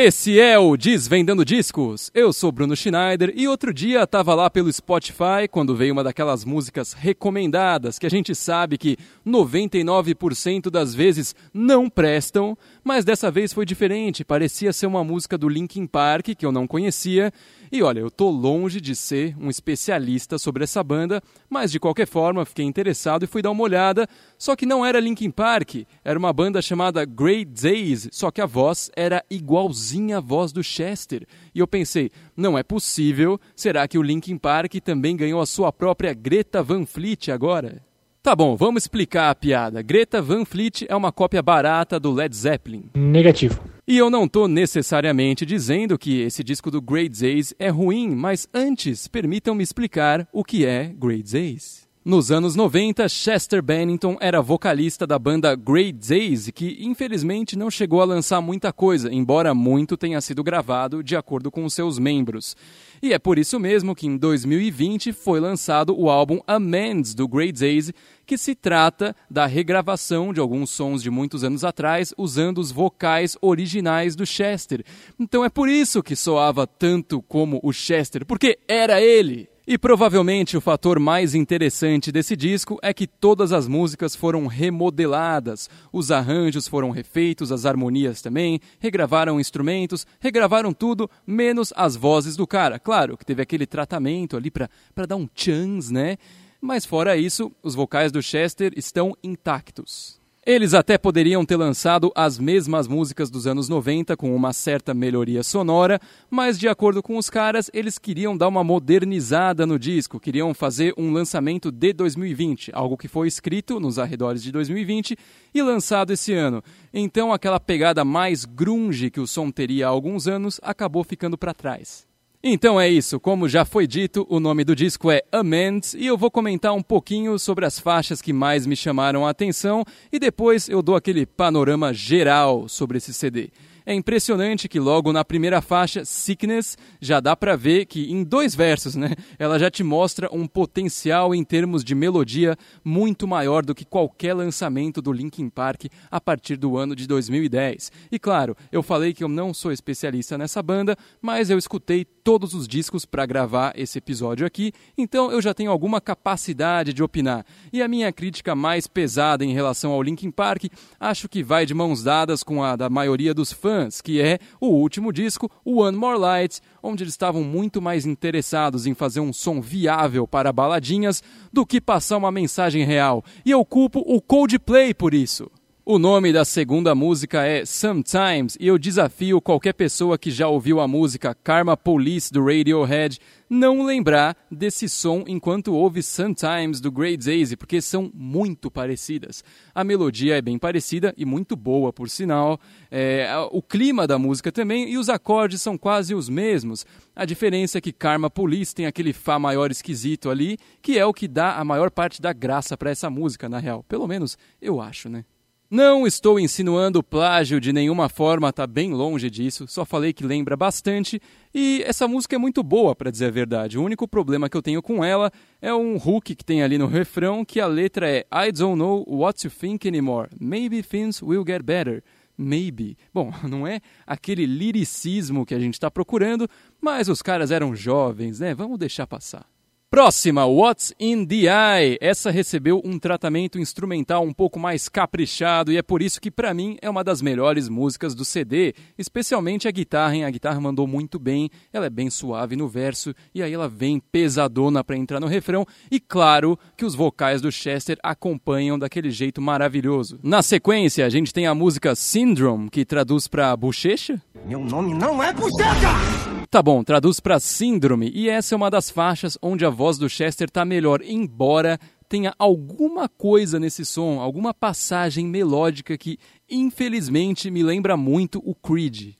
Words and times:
Esse 0.00 0.38
é 0.38 0.56
o 0.56 0.76
Desvendando 0.76 1.44
Discos. 1.44 2.08
Eu 2.14 2.32
sou 2.32 2.52
Bruno 2.52 2.76
Schneider 2.76 3.32
e 3.34 3.48
outro 3.48 3.74
dia 3.74 4.04
estava 4.04 4.32
lá 4.32 4.48
pelo 4.48 4.72
Spotify 4.72 5.48
quando 5.50 5.74
veio 5.74 5.92
uma 5.92 6.04
daquelas 6.04 6.44
músicas 6.44 6.92
recomendadas 6.92 7.98
que 7.98 8.06
a 8.06 8.08
gente 8.08 8.32
sabe 8.32 8.78
que 8.78 8.96
99% 9.26 10.70
das 10.70 10.94
vezes 10.94 11.34
não 11.52 11.90
prestam, 11.90 12.56
mas 12.84 13.04
dessa 13.04 13.28
vez 13.28 13.52
foi 13.52 13.66
diferente. 13.66 14.24
Parecia 14.24 14.72
ser 14.72 14.86
uma 14.86 15.02
música 15.02 15.36
do 15.36 15.48
Linkin 15.48 15.84
Park 15.84 16.26
que 16.26 16.46
eu 16.46 16.52
não 16.52 16.68
conhecia 16.68 17.32
e 17.72 17.82
olha, 17.82 17.98
eu 17.98 18.10
tô 18.10 18.30
longe 18.30 18.80
de 18.80 18.94
ser 18.94 19.36
um 19.36 19.50
especialista 19.50 20.38
sobre 20.38 20.62
essa 20.62 20.82
banda, 20.82 21.20
mas 21.50 21.72
de 21.72 21.80
qualquer 21.80 22.06
forma 22.06 22.46
fiquei 22.46 22.64
interessado 22.64 23.24
e 23.24 23.26
fui 23.26 23.42
dar 23.42 23.50
uma 23.50 23.64
olhada. 23.64 24.06
Só 24.38 24.54
que 24.54 24.64
não 24.64 24.86
era 24.86 25.00
Linkin 25.00 25.32
Park, 25.32 25.82
era 26.04 26.16
uma 26.16 26.32
banda 26.32 26.62
chamada 26.62 27.04
Great 27.04 27.46
Days, 27.46 28.08
só 28.12 28.30
que 28.30 28.40
a 28.40 28.46
voz 28.46 28.92
era 28.94 29.24
igualzinha 29.28 29.87
à 30.12 30.20
voz 30.20 30.52
do 30.52 30.62
Chester. 30.62 31.26
E 31.54 31.58
eu 31.58 31.66
pensei, 31.66 32.10
não 32.36 32.58
é 32.58 32.62
possível, 32.62 33.40
será 33.54 33.86
que 33.88 33.98
o 33.98 34.02
Linkin 34.02 34.36
Park 34.36 34.74
também 34.84 35.16
ganhou 35.16 35.40
a 35.40 35.46
sua 35.46 35.72
própria 35.72 36.12
Greta 36.12 36.62
Van 36.62 36.84
Fleet 36.84 37.30
agora? 37.30 37.82
Tá 38.22 38.36
bom, 38.36 38.56
vamos 38.56 38.82
explicar 38.82 39.30
a 39.30 39.34
piada. 39.34 39.80
Greta 39.80 40.20
Van 40.20 40.44
Fleet 40.44 40.84
é 40.88 40.94
uma 40.94 41.10
cópia 41.10 41.42
barata 41.42 41.98
do 41.98 42.12
Led 42.12 42.36
Zeppelin. 42.36 42.90
Negativo. 42.94 43.62
E 43.86 43.96
eu 43.96 44.10
não 44.10 44.24
estou 44.24 44.46
necessariamente 44.46 45.46
dizendo 45.46 45.96
que 45.96 46.20
esse 46.20 46.44
disco 46.44 46.70
do 46.70 46.82
Great 46.82 47.18
Days 47.18 47.54
é 47.58 47.70
ruim, 47.70 48.14
mas 48.14 48.46
antes 48.52 49.08
permitam-me 49.08 49.62
explicar 49.62 50.28
o 50.30 50.44
que 50.44 50.66
é 50.66 50.92
Great 50.94 51.32
Days. 51.32 51.87
Nos 52.08 52.30
anos 52.30 52.56
90, 52.56 53.06
Chester 53.06 53.62
Bennington 53.62 54.16
era 54.18 54.40
vocalista 54.40 55.06
da 55.06 55.18
banda 55.18 55.54
Great 55.54 55.92
Days, 55.92 56.48
que 56.48 56.78
infelizmente 56.80 57.54
não 57.54 57.70
chegou 57.70 58.00
a 58.00 58.06
lançar 58.06 58.40
muita 58.40 58.72
coisa, 58.72 59.12
embora 59.12 59.52
muito 59.52 59.94
tenha 59.94 60.18
sido 60.22 60.42
gravado 60.42 61.02
de 61.02 61.14
acordo 61.14 61.50
com 61.50 61.68
seus 61.68 61.98
membros. 61.98 62.56
E 63.02 63.12
é 63.12 63.18
por 63.18 63.38
isso 63.38 63.60
mesmo 63.60 63.94
que 63.94 64.06
em 64.06 64.16
2020 64.16 65.12
foi 65.12 65.38
lançado 65.38 65.94
o 65.94 66.08
álbum 66.08 66.40
Amends 66.46 67.14
do 67.14 67.28
Great 67.28 67.60
Days, 67.60 67.92
que 68.24 68.38
se 68.38 68.54
trata 68.54 69.14
da 69.30 69.44
regravação 69.44 70.32
de 70.32 70.40
alguns 70.40 70.70
sons 70.70 71.02
de 71.02 71.10
muitos 71.10 71.44
anos 71.44 71.62
atrás 71.62 72.14
usando 72.16 72.56
os 72.56 72.72
vocais 72.72 73.36
originais 73.42 74.16
do 74.16 74.24
Chester. 74.24 74.82
Então 75.20 75.44
é 75.44 75.50
por 75.50 75.68
isso 75.68 76.02
que 76.02 76.16
soava 76.16 76.66
tanto 76.66 77.20
como 77.20 77.60
o 77.62 77.70
Chester, 77.70 78.24
porque 78.24 78.58
era 78.66 78.98
ele. 78.98 79.46
E 79.70 79.76
provavelmente 79.76 80.56
o 80.56 80.62
fator 80.62 80.98
mais 80.98 81.34
interessante 81.34 82.10
desse 82.10 82.34
disco 82.34 82.78
é 82.80 82.94
que 82.94 83.06
todas 83.06 83.52
as 83.52 83.68
músicas 83.68 84.16
foram 84.16 84.46
remodeladas, 84.46 85.68
os 85.92 86.10
arranjos 86.10 86.66
foram 86.66 86.90
refeitos, 86.90 87.52
as 87.52 87.66
harmonias 87.66 88.22
também, 88.22 88.60
regravaram 88.78 89.38
instrumentos, 89.38 90.06
regravaram 90.18 90.72
tudo, 90.72 91.10
menos 91.26 91.70
as 91.76 91.96
vozes 91.96 92.34
do 92.34 92.46
cara. 92.46 92.78
Claro 92.78 93.14
que 93.14 93.26
teve 93.26 93.42
aquele 93.42 93.66
tratamento 93.66 94.38
ali 94.38 94.50
para 94.50 95.04
dar 95.06 95.16
um 95.16 95.28
chance, 95.34 95.92
né? 95.92 96.16
Mas 96.62 96.86
fora 96.86 97.18
isso, 97.18 97.52
os 97.62 97.74
vocais 97.74 98.10
do 98.10 98.22
Chester 98.22 98.72
estão 98.74 99.14
intactos. 99.22 100.17
Eles 100.50 100.72
até 100.72 100.96
poderiam 100.96 101.44
ter 101.44 101.56
lançado 101.56 102.10
as 102.14 102.38
mesmas 102.38 102.88
músicas 102.88 103.28
dos 103.28 103.46
anos 103.46 103.68
90 103.68 104.16
com 104.16 104.34
uma 104.34 104.54
certa 104.54 104.94
melhoria 104.94 105.42
sonora, 105.42 106.00
mas 106.30 106.58
de 106.58 106.66
acordo 106.66 107.02
com 107.02 107.18
os 107.18 107.28
caras, 107.28 107.70
eles 107.74 107.98
queriam 107.98 108.34
dar 108.34 108.48
uma 108.48 108.64
modernizada 108.64 109.66
no 109.66 109.78
disco, 109.78 110.18
queriam 110.18 110.54
fazer 110.54 110.94
um 110.96 111.12
lançamento 111.12 111.70
de 111.70 111.92
2020, 111.92 112.70
algo 112.72 112.96
que 112.96 113.08
foi 113.08 113.28
escrito 113.28 113.78
nos 113.78 113.98
arredores 113.98 114.42
de 114.42 114.50
2020 114.50 115.18
e 115.52 115.60
lançado 115.60 116.14
esse 116.14 116.32
ano. 116.32 116.64
Então 116.94 117.30
aquela 117.30 117.60
pegada 117.60 118.02
mais 118.02 118.46
grunge 118.46 119.10
que 119.10 119.20
o 119.20 119.26
som 119.26 119.50
teria 119.50 119.86
há 119.86 119.90
alguns 119.90 120.26
anos 120.26 120.58
acabou 120.62 121.04
ficando 121.04 121.36
para 121.36 121.52
trás. 121.52 122.07
Então 122.50 122.80
é 122.80 122.88
isso, 122.88 123.20
como 123.20 123.46
já 123.46 123.62
foi 123.66 123.86
dito, 123.86 124.26
o 124.26 124.40
nome 124.40 124.64
do 124.64 124.74
disco 124.74 125.10
é 125.10 125.22
Amends 125.30 125.92
e 125.92 126.06
eu 126.06 126.16
vou 126.16 126.30
comentar 126.30 126.72
um 126.72 126.80
pouquinho 126.80 127.38
sobre 127.38 127.66
as 127.66 127.78
faixas 127.78 128.22
que 128.22 128.32
mais 128.32 128.64
me 128.64 128.74
chamaram 128.74 129.26
a 129.26 129.30
atenção 129.30 129.84
e 130.10 130.18
depois 130.18 130.66
eu 130.66 130.80
dou 130.80 130.96
aquele 130.96 131.26
panorama 131.26 131.92
geral 131.92 132.66
sobre 132.66 132.96
esse 132.96 133.12
CD. 133.12 133.50
É 133.88 133.94
impressionante 133.94 134.68
que 134.68 134.78
logo 134.78 135.14
na 135.14 135.24
primeira 135.24 135.62
faixa, 135.62 136.04
Sickness, 136.04 136.76
já 137.00 137.20
dá 137.20 137.34
para 137.34 137.56
ver 137.56 137.86
que 137.86 138.12
em 138.12 138.22
dois 138.22 138.54
versos, 138.54 138.94
né, 138.94 139.12
ela 139.38 139.58
já 139.58 139.70
te 139.70 139.82
mostra 139.82 140.28
um 140.30 140.46
potencial 140.46 141.34
em 141.34 141.42
termos 141.42 141.82
de 141.82 141.94
melodia 141.94 142.54
muito 142.84 143.26
maior 143.26 143.64
do 143.64 143.74
que 143.74 143.86
qualquer 143.86 144.34
lançamento 144.34 145.00
do 145.00 145.10
Linkin 145.10 145.48
Park 145.48 145.86
a 146.10 146.20
partir 146.20 146.58
do 146.58 146.76
ano 146.76 146.94
de 146.94 147.06
2010. 147.06 147.90
E 148.12 148.18
claro, 148.18 148.54
eu 148.70 148.82
falei 148.82 149.14
que 149.14 149.24
eu 149.24 149.28
não 149.28 149.54
sou 149.54 149.72
especialista 149.72 150.36
nessa 150.36 150.62
banda, 150.62 150.94
mas 151.18 151.48
eu 151.48 151.56
escutei 151.56 152.04
todos 152.04 152.52
os 152.52 152.68
discos 152.68 153.06
para 153.06 153.24
gravar 153.24 153.72
esse 153.74 153.96
episódio 153.96 154.46
aqui, 154.46 154.70
então 154.98 155.32
eu 155.32 155.40
já 155.40 155.54
tenho 155.54 155.70
alguma 155.70 155.98
capacidade 155.98 156.92
de 156.92 157.02
opinar. 157.02 157.42
E 157.72 157.80
a 157.80 157.88
minha 157.88 158.12
crítica 158.12 158.54
mais 158.54 158.86
pesada 158.86 159.46
em 159.46 159.54
relação 159.54 159.92
ao 159.92 160.02
Linkin 160.02 160.30
Park, 160.30 160.64
acho 161.00 161.26
que 161.26 161.42
vai 161.42 161.64
de 161.64 161.72
mãos 161.72 162.02
dadas 162.02 162.42
com 162.42 162.62
a 162.62 162.76
da 162.76 162.90
maioria 162.90 163.32
dos 163.32 163.50
fãs 163.50 163.77
que 164.02 164.20
é 164.20 164.38
o 164.60 164.68
último 164.68 165.12
disco, 165.12 165.50
One 165.64 165.96
More 165.96 166.18
Light, 166.18 166.60
onde 166.82 167.04
eles 167.04 167.14
estavam 167.14 167.42
muito 167.42 167.80
mais 167.80 168.06
interessados 168.06 168.86
em 168.86 168.94
fazer 168.94 169.20
um 169.20 169.32
som 169.32 169.60
viável 169.60 170.26
para 170.26 170.52
baladinhas 170.52 171.22
do 171.52 171.64
que 171.64 171.80
passar 171.80 172.16
uma 172.16 172.30
mensagem 172.30 172.84
real. 172.84 173.24
E 173.44 173.50
eu 173.50 173.64
culpo 173.64 174.00
o 174.06 174.20
Coldplay 174.20 174.92
por 174.92 175.14
isso. 175.14 175.50
O 175.90 175.98
nome 175.98 176.34
da 176.34 176.44
segunda 176.44 176.94
música 176.94 177.46
é 177.46 177.64
Sometimes 177.64 178.58
e 178.60 178.66
eu 178.66 178.76
desafio 178.76 179.40
qualquer 179.40 179.72
pessoa 179.72 180.18
que 180.18 180.30
já 180.30 180.46
ouviu 180.46 180.80
a 180.80 180.86
música 180.86 181.34
Karma 181.34 181.78
Police 181.78 182.30
do 182.30 182.44
Radiohead 182.44 183.18
não 183.48 183.82
lembrar 183.86 184.36
desse 184.50 184.86
som 184.86 185.24
enquanto 185.26 185.72
ouve 185.72 186.02
Sometimes 186.02 186.78
do 186.78 186.92
Great 186.92 187.24
Daisy, 187.24 187.56
porque 187.56 187.80
são 187.80 188.10
muito 188.12 188.70
parecidas. 188.70 189.42
A 189.74 189.82
melodia 189.82 190.36
é 190.36 190.42
bem 190.42 190.58
parecida 190.58 191.14
e 191.16 191.24
muito 191.24 191.56
boa, 191.56 191.90
por 191.90 192.10
sinal. 192.10 192.60
É, 192.90 193.26
o 193.50 193.62
clima 193.62 194.06
da 194.06 194.18
música 194.18 194.52
também 194.52 194.90
e 194.90 194.98
os 194.98 195.08
acordes 195.08 195.62
são 195.62 195.78
quase 195.78 196.14
os 196.14 196.28
mesmos. 196.28 196.84
A 197.16 197.24
diferença 197.24 197.78
é 197.78 197.80
que 197.80 197.94
Karma 197.94 198.28
Police 198.28 198.74
tem 198.74 198.84
aquele 198.84 199.14
Fá 199.14 199.38
maior 199.38 199.70
esquisito 199.70 200.28
ali, 200.28 200.58
que 200.82 200.98
é 200.98 201.06
o 201.06 201.14
que 201.14 201.26
dá 201.26 201.56
a 201.56 201.64
maior 201.64 201.90
parte 201.90 202.20
da 202.20 202.34
graça 202.34 202.76
para 202.76 202.90
essa 202.90 203.08
música, 203.08 203.48
na 203.48 203.58
real. 203.58 203.82
Pelo 203.84 204.06
menos 204.06 204.36
eu 204.60 204.82
acho, 204.82 205.08
né? 205.08 205.24
Não 205.70 206.06
estou 206.06 206.40
insinuando 206.40 207.02
plágio 207.02 207.60
de 207.60 207.74
nenhuma 207.74 208.08
forma, 208.08 208.50
tá 208.50 208.66
bem 208.66 208.94
longe 208.94 209.28
disso, 209.28 209.66
só 209.68 209.84
falei 209.84 210.14
que 210.14 210.24
lembra 210.24 210.56
bastante 210.56 211.20
e 211.54 211.82
essa 211.84 212.08
música 212.08 212.34
é 212.34 212.38
muito 212.38 212.62
boa, 212.62 212.96
para 212.96 213.10
dizer 213.10 213.26
a 213.26 213.30
verdade. 213.30 213.76
O 213.76 213.84
único 213.84 214.08
problema 214.08 214.48
que 214.48 214.56
eu 214.56 214.62
tenho 214.62 214.80
com 214.80 215.04
ela 215.04 215.30
é 215.60 215.74
um 215.74 215.96
hook 215.96 216.34
que 216.34 216.42
tem 216.42 216.62
ali 216.62 216.78
no 216.78 216.86
refrão 216.86 217.44
que 217.44 217.60
a 217.60 217.66
letra 217.66 218.08
é 218.08 218.26
I 218.32 218.50
don't 218.50 218.78
know 218.78 219.04
what 219.06 219.46
you 219.46 219.50
think 219.50 219.86
anymore. 219.86 220.30
Maybe 220.40 220.82
things 220.82 221.22
will 221.22 221.44
get 221.46 221.62
better. 221.62 222.02
Maybe. 222.38 222.96
Bom, 223.12 223.30
não 223.46 223.66
é 223.66 223.82
aquele 224.06 224.46
liricismo 224.46 225.44
que 225.44 225.54
a 225.54 225.60
gente 225.60 225.74
está 225.74 225.90
procurando, 225.90 226.48
mas 226.80 227.10
os 227.10 227.20
caras 227.20 227.50
eram 227.50 227.76
jovens, 227.76 228.40
né? 228.40 228.54
Vamos 228.54 228.78
deixar 228.78 229.06
passar. 229.06 229.44
Próxima, 229.90 230.44
What's 230.44 230.92
in 231.00 231.24
the 231.24 231.46
Eye. 231.46 231.96
Essa 231.98 232.30
recebeu 232.30 232.78
um 232.84 232.98
tratamento 232.98 233.58
instrumental 233.58 234.22
um 234.22 234.34
pouco 234.34 234.58
mais 234.58 234.86
caprichado 234.86 235.72
e 235.72 235.78
é 235.78 235.82
por 235.82 236.02
isso 236.02 236.20
que 236.20 236.30
para 236.30 236.52
mim 236.52 236.76
é 236.82 236.90
uma 236.90 237.02
das 237.02 237.22
melhores 237.22 237.70
músicas 237.70 238.14
do 238.14 238.22
CD, 238.22 238.74
especialmente 238.98 239.66
a 239.66 239.70
guitarra, 239.70 240.14
hein? 240.14 240.24
A 240.24 240.30
guitarra 240.30 240.60
mandou 240.60 240.86
muito 240.86 241.18
bem, 241.18 241.48
ela 241.72 241.86
é 241.86 241.90
bem 241.90 242.10
suave 242.10 242.54
no 242.54 242.68
verso 242.68 243.14
e 243.34 243.42
aí 243.42 243.54
ela 243.54 243.66
vem 243.66 243.98
pesadona 243.98 244.84
para 244.84 244.94
entrar 244.94 245.20
no 245.20 245.26
refrão 245.26 245.66
e 245.90 245.98
claro 245.98 246.58
que 246.76 246.84
os 246.84 246.94
vocais 246.94 247.40
do 247.40 247.50
Chester 247.50 247.96
acompanham 248.02 248.78
daquele 248.78 249.10
jeito 249.10 249.40
maravilhoso. 249.40 250.20
Na 250.22 250.42
sequência, 250.42 251.06
a 251.06 251.08
gente 251.08 251.32
tem 251.32 251.46
a 251.46 251.54
música 251.54 251.94
Syndrome, 251.94 252.68
que 252.68 252.84
traduz 252.84 253.26
para 253.26 253.56
bochecha. 253.56 254.20
Meu 254.44 254.60
nome 254.60 254.92
não 254.92 255.22
é 255.22 255.32
bochecha! 255.32 256.37
Tá 256.50 256.62
bom, 256.62 256.82
traduz 256.82 257.20
para 257.20 257.38
síndrome, 257.38 258.10
e 258.14 258.26
essa 258.26 258.54
é 258.54 258.56
uma 258.56 258.70
das 258.70 258.88
faixas 258.88 259.36
onde 259.42 259.66
a 259.66 259.70
voz 259.70 259.98
do 259.98 260.08
Chester 260.08 260.48
tá 260.48 260.64
melhor, 260.64 261.02
embora 261.02 261.78
tenha 262.08 262.34
alguma 262.38 263.06
coisa 263.06 263.60
nesse 263.60 263.84
som, 263.84 264.18
alguma 264.18 264.54
passagem 264.54 265.26
melódica 265.26 265.98
que 265.98 266.18
infelizmente 266.48 267.50
me 267.50 267.62
lembra 267.62 267.98
muito 267.98 268.42
o 268.42 268.54
Creed. 268.54 269.12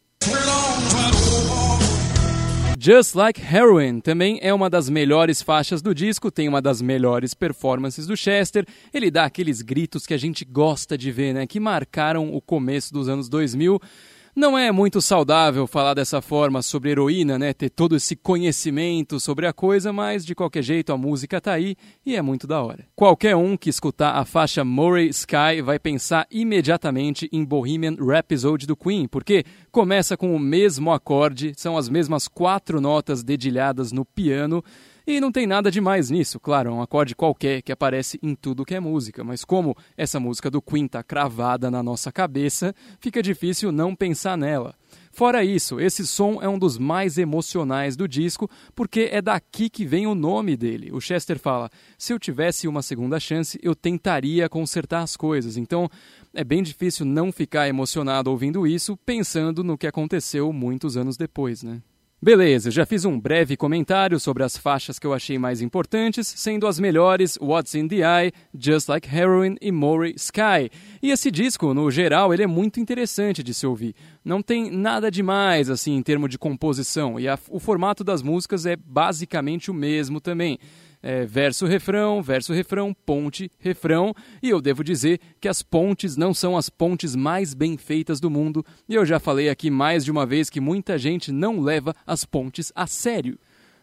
Just 2.80 3.14
Like 3.14 3.42
Heroin 3.42 4.00
também 4.00 4.38
é 4.40 4.54
uma 4.54 4.70
das 4.70 4.88
melhores 4.88 5.42
faixas 5.42 5.82
do 5.82 5.94
disco, 5.94 6.30
tem 6.30 6.48
uma 6.48 6.62
das 6.62 6.80
melhores 6.80 7.34
performances 7.34 8.06
do 8.06 8.16
Chester. 8.16 8.64
Ele 8.90 9.10
dá 9.10 9.26
aqueles 9.26 9.60
gritos 9.60 10.06
que 10.06 10.14
a 10.14 10.18
gente 10.18 10.46
gosta 10.46 10.96
de 10.96 11.12
ver, 11.12 11.34
né, 11.34 11.46
que 11.46 11.60
marcaram 11.60 12.32
o 12.34 12.40
começo 12.40 12.90
dos 12.90 13.06
anos 13.06 13.28
2000. 13.28 13.78
Não 14.38 14.56
é 14.56 14.70
muito 14.70 15.02
saudável 15.02 15.66
falar 15.66 15.94
dessa 15.94 16.22
forma 16.22 16.62
sobre 16.62 16.92
heroína, 16.92 17.36
né? 17.36 17.52
Ter 17.52 17.68
todo 17.68 17.96
esse 17.96 18.14
conhecimento 18.14 19.18
sobre 19.18 19.48
a 19.48 19.52
coisa, 19.52 19.92
mas 19.92 20.24
de 20.24 20.32
qualquer 20.32 20.62
jeito 20.62 20.92
a 20.92 20.96
música 20.96 21.40
tá 21.40 21.54
aí 21.54 21.74
e 22.06 22.14
é 22.14 22.22
muito 22.22 22.46
da 22.46 22.62
hora. 22.62 22.86
Qualquer 22.94 23.34
um 23.34 23.56
que 23.56 23.68
escutar 23.68 24.12
a 24.12 24.24
faixa 24.24 24.64
Murray 24.64 25.08
Sky 25.08 25.60
vai 25.60 25.80
pensar 25.80 26.24
imediatamente 26.30 27.28
em 27.32 27.44
Bohemian 27.44 27.96
Rhapsody 27.98 28.64
do 28.64 28.76
Queen, 28.76 29.08
porque 29.08 29.42
começa 29.72 30.16
com 30.16 30.32
o 30.32 30.38
mesmo 30.38 30.92
acorde, 30.92 31.52
são 31.56 31.76
as 31.76 31.88
mesmas 31.88 32.28
quatro 32.28 32.80
notas 32.80 33.24
dedilhadas 33.24 33.90
no 33.90 34.04
piano 34.04 34.62
e 35.10 35.22
não 35.22 35.32
tem 35.32 35.46
nada 35.46 35.70
demais 35.70 36.10
nisso, 36.10 36.38
claro, 36.38 36.68
é 36.68 36.72
um 36.74 36.82
acorde 36.82 37.16
qualquer 37.16 37.62
que 37.62 37.72
aparece 37.72 38.18
em 38.22 38.34
tudo 38.34 38.62
que 38.62 38.74
é 38.74 38.80
música, 38.80 39.24
mas 39.24 39.42
como 39.42 39.74
essa 39.96 40.20
música 40.20 40.50
do 40.50 40.60
Queen 40.60 40.86
tá 40.86 41.02
cravada 41.02 41.70
na 41.70 41.82
nossa 41.82 42.12
cabeça, 42.12 42.74
fica 43.00 43.22
difícil 43.22 43.72
não 43.72 43.96
pensar 43.96 44.36
nela. 44.36 44.74
Fora 45.10 45.42
isso, 45.42 45.80
esse 45.80 46.06
som 46.06 46.42
é 46.42 46.48
um 46.48 46.58
dos 46.58 46.76
mais 46.76 47.16
emocionais 47.16 47.96
do 47.96 48.06
disco, 48.06 48.50
porque 48.74 49.08
é 49.10 49.22
daqui 49.22 49.70
que 49.70 49.86
vem 49.86 50.06
o 50.06 50.14
nome 50.14 50.58
dele. 50.58 50.90
O 50.92 51.00
Chester 51.00 51.38
fala: 51.38 51.70
se 51.96 52.12
eu 52.12 52.18
tivesse 52.18 52.68
uma 52.68 52.82
segunda 52.82 53.18
chance, 53.18 53.58
eu 53.62 53.74
tentaria 53.74 54.46
consertar 54.46 55.00
as 55.00 55.16
coisas. 55.16 55.56
Então, 55.56 55.88
é 56.34 56.44
bem 56.44 56.62
difícil 56.62 57.06
não 57.06 57.32
ficar 57.32 57.66
emocionado 57.66 58.30
ouvindo 58.30 58.66
isso, 58.66 58.94
pensando 58.94 59.64
no 59.64 59.78
que 59.78 59.86
aconteceu 59.86 60.52
muitos 60.52 60.98
anos 60.98 61.16
depois, 61.16 61.62
né? 61.62 61.80
Beleza, 62.20 62.68
já 62.72 62.84
fiz 62.84 63.04
um 63.04 63.18
breve 63.18 63.56
comentário 63.56 64.18
sobre 64.18 64.42
as 64.42 64.56
faixas 64.56 64.98
que 64.98 65.06
eu 65.06 65.14
achei 65.14 65.38
mais 65.38 65.62
importantes, 65.62 66.26
sendo 66.26 66.66
as 66.66 66.80
melhores 66.80 67.38
What's 67.40 67.76
in 67.76 67.86
the 67.86 67.98
Eye, 67.98 68.32
Just 68.52 68.88
Like 68.88 69.08
Heroin 69.08 69.54
e 69.60 69.70
Murray 69.70 70.14
Sky. 70.16 70.68
E 71.00 71.12
esse 71.12 71.30
disco, 71.30 71.72
no 71.72 71.88
geral, 71.92 72.34
ele 72.34 72.42
é 72.42 72.46
muito 72.46 72.80
interessante 72.80 73.40
de 73.40 73.54
se 73.54 73.64
ouvir. 73.68 73.94
Não 74.24 74.42
tem 74.42 74.68
nada 74.68 75.12
demais 75.12 75.70
assim 75.70 75.94
em 75.94 76.02
termos 76.02 76.28
de 76.28 76.36
composição, 76.36 77.20
e 77.20 77.28
a, 77.28 77.38
o 77.48 77.60
formato 77.60 78.02
das 78.02 78.20
músicas 78.20 78.66
é 78.66 78.74
basicamente 78.74 79.70
o 79.70 79.74
mesmo 79.74 80.20
também 80.20 80.58
é, 81.02 81.24
verso, 81.24 81.66
refrão, 81.66 82.22
verso, 82.22 82.52
refrão, 82.52 82.94
ponte, 83.06 83.50
refrão. 83.58 84.14
E 84.42 84.50
eu 84.50 84.60
devo 84.60 84.82
dizer 84.82 85.20
que 85.40 85.48
as 85.48 85.62
pontes 85.62 86.16
não 86.16 86.34
são 86.34 86.56
as 86.56 86.68
pontes 86.68 87.14
mais 87.14 87.54
bem 87.54 87.76
feitas 87.76 88.20
do 88.20 88.30
mundo. 88.30 88.64
E 88.88 88.94
eu 88.94 89.04
já 89.04 89.18
falei 89.18 89.48
aqui 89.48 89.70
mais 89.70 90.04
de 90.04 90.10
uma 90.10 90.26
vez 90.26 90.50
que 90.50 90.60
muita 90.60 90.98
gente 90.98 91.30
não 91.30 91.60
leva 91.60 91.94
as 92.06 92.24
pontes 92.24 92.72
a 92.74 92.86
sério. 92.86 93.38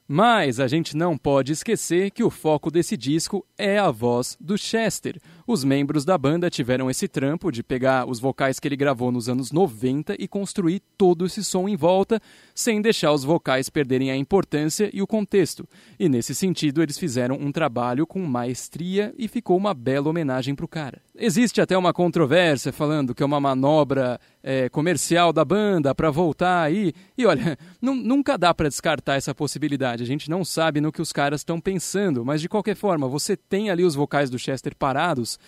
Mas 0.08 0.60
a 0.60 0.68
gente 0.68 0.96
não 0.96 1.18
pode 1.18 1.52
esquecer 1.52 2.12
que 2.12 2.24
o 2.24 2.30
foco 2.30 2.70
desse 2.70 2.96
disco 2.96 3.44
é 3.58 3.80
a 3.80 3.90
voz 3.90 4.38
do 4.40 4.56
Chester. 4.56 5.20
Os 5.48 5.64
membros 5.64 6.06
da 6.06 6.16
banda 6.16 6.48
tiveram 6.48 6.92
esse 6.92 7.08
trampo 7.08 7.52
de 7.52 7.64
pegar 7.64 8.08
os 8.08 8.20
vocais 8.20 8.60
que 8.60 8.68
ele 8.68 8.76
gravou 8.76 9.12
nos 9.12 9.28
anos 9.28 9.52
90 9.52 10.16
e 10.20 10.28
construir 10.28 10.80
todo 10.96 11.26
esse 11.26 11.44
som 11.44 11.68
em 11.68 11.76
volta, 11.76 12.22
sem 12.54 12.84
deixar 12.84 13.14
os 13.14 13.24
vocais 13.24 13.68
perderem 13.68 14.12
a 14.12 14.16
importância 14.16 14.92
e 14.94 15.02
o 15.02 15.08
contexto. 15.08 15.68
E 16.00 16.08
nesse 16.08 16.36
sentido, 16.36 16.84
eles 16.84 17.00
fizeram 17.00 17.36
um 17.36 17.52
trabalho 17.52 18.06
com 18.06 18.24
maestria 18.28 19.12
e 19.18 19.28
ficou 19.28 19.58
uma 19.58 19.74
bela 19.74 20.08
homenagem 20.08 20.54
para 20.54 20.66
o 20.66 20.70
cara. 20.70 21.05
Existe 21.18 21.62
até 21.62 21.78
uma 21.78 21.94
controvérsia 21.94 22.74
falando 22.74 23.16
que 23.16 23.24
é 23.24 23.26
uma 23.26 23.40
manobra 23.40 24.20
é, 24.44 24.68
comercial 24.68 25.32
da 25.32 25.46
banda 25.46 25.96
para 25.96 26.12
voltar 26.12 26.62
aí. 26.62 26.92
E 27.18 27.26
olha, 27.26 27.58
nunca 27.82 28.38
dá 28.38 28.54
para 28.54 28.68
descartar 28.68 29.16
essa 29.16 29.34
possibilidade. 29.34 30.04
A 30.04 30.06
gente 30.06 30.30
não 30.30 30.44
sabe 30.44 30.82
no 30.82 30.92
que 30.92 31.02
os 31.02 31.14
caras 31.14 31.40
estão 31.40 31.62
pensando, 31.62 32.26
mas 32.26 32.42
de 32.42 32.50
qualquer 32.50 32.76
forma, 32.76 33.08
você 33.08 33.38
tem 33.38 33.70
ali 33.70 33.86
os 33.86 33.96
vocais 33.96 34.30
do 34.30 34.38
Chester 34.38 34.76
parados. 34.76 35.40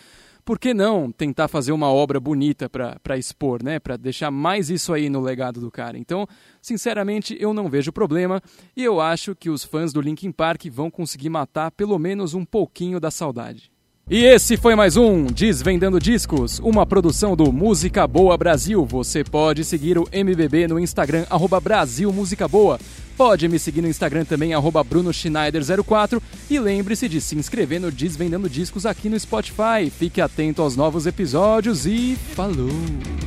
Por 0.45 0.57
que 0.57 0.73
não 0.73 1.11
tentar 1.11 1.49
fazer 1.49 1.73
uma 1.73 1.91
obra 1.91 2.17
bonita 2.17 2.69
para 2.69 3.17
expor, 3.17 3.61
né? 3.61 3.77
Para 3.77 3.97
deixar 3.97 4.31
mais 4.31 4.69
isso 4.69 4.93
aí 4.93 5.09
no 5.09 5.19
legado 5.19 5.59
do 5.59 5.69
cara. 5.69 5.97
Então, 5.97 6.25
sinceramente, 6.61 7.35
eu 7.37 7.53
não 7.53 7.69
vejo 7.69 7.91
problema 7.91 8.41
e 8.73 8.81
eu 8.85 9.01
acho 9.01 9.35
que 9.35 9.49
os 9.49 9.65
fãs 9.65 9.91
do 9.91 9.99
Linkin 9.99 10.31
Park 10.31 10.67
vão 10.71 10.89
conseguir 10.89 11.29
matar 11.29 11.71
pelo 11.71 11.99
menos 11.99 12.33
um 12.33 12.45
pouquinho 12.45 13.01
da 13.01 13.11
saudade. 13.11 13.69
E 14.09 14.23
esse 14.23 14.55
foi 14.55 14.73
mais 14.73 14.95
um 14.95 15.25
Desvendando 15.25 15.99
Discos, 15.99 16.59
uma 16.59 16.85
produção 16.85 17.35
do 17.35 17.51
Música 17.51 18.07
Boa 18.07 18.37
Brasil. 18.37 18.85
Você 18.85 19.21
pode 19.21 19.65
seguir 19.65 19.97
o 19.97 20.07
MBB 20.13 20.65
no 20.65 20.79
Instagram, 20.79 21.25
arroba 21.29 21.59
Brasil 21.59 22.09
Música 22.13 22.47
Boa. 22.47 22.79
Pode 23.17 23.49
me 23.49 23.59
seguir 23.59 23.81
no 23.81 23.89
Instagram 23.89 24.23
também, 24.23 24.53
arroba 24.53 24.81
BrunoSchneider04. 24.81 26.21
E 26.49 26.57
lembre-se 26.57 27.09
de 27.09 27.19
se 27.19 27.35
inscrever 27.35 27.81
no 27.81 27.91
Desvendando 27.91 28.49
Discos 28.49 28.85
aqui 28.85 29.09
no 29.09 29.19
Spotify. 29.19 29.91
Fique 29.91 30.21
atento 30.21 30.61
aos 30.61 30.77
novos 30.77 31.05
episódios 31.05 31.85
e 31.85 32.17
falou! 32.33 33.26